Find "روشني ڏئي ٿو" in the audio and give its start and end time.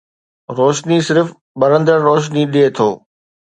2.07-2.89